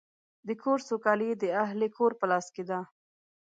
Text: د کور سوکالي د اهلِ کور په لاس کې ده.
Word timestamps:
د 0.47 0.49
کور 0.63 0.79
سوکالي 0.89 1.29
د 1.37 1.43
اهلِ 1.63 1.81
کور 1.97 2.11
په 2.19 2.25
لاس 2.31 2.45
کې 2.55 2.63
ده. 2.69 2.79